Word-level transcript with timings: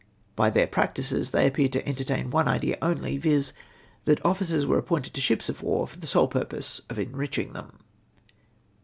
By 0.35 0.49
their 0.49 0.65
practices 0.65 1.29
they 1.29 1.45
appeared 1.45 1.73
to 1.73 1.87
entertain 1.87 2.31
one 2.31 2.47
idea 2.47 2.75
only, 2.81 3.19
viz. 3.19 3.53
that 4.05 4.25
officers 4.25 4.65
were 4.65 4.79
appointed 4.79 5.13
to 5.13 5.21
ships 5.21 5.47
of 5.47 5.61
war 5.61 5.87
for 5.87 5.99
the 5.99 6.07
sole 6.07 6.27
purpose 6.27 6.81
of 6.89 6.97
enriching 6.97 7.53
them 7.53 7.77